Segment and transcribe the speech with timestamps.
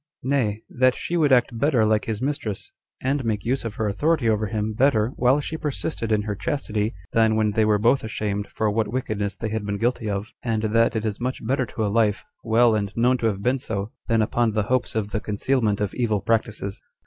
[0.23, 2.71] Nay, that she would act better like his mistress,
[3.03, 6.95] and make use of her authority over him better while she persisted in her chastity,
[7.13, 10.63] than when they were both ashamed for what wickedness they had been guilty of; and
[10.63, 13.91] that it is much better to a life, well and known to have been so,
[14.07, 16.81] than upon the hopes of the concealment of evil practices.